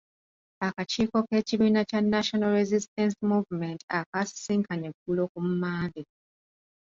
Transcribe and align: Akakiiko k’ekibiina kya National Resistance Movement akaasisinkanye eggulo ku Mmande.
Akakiiko 0.67 1.17
k’ekibiina 1.27 1.81
kya 1.89 1.99
National 2.13 2.51
Resistance 2.59 3.15
Movement 3.31 3.79
akaasisinkanye 3.99 4.85
eggulo 4.91 5.23
ku 5.31 5.39
Mmande. 5.47 6.01